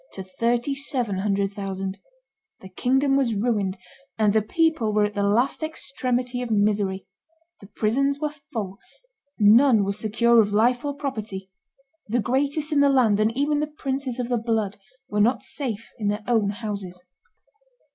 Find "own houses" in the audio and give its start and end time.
16.27-17.03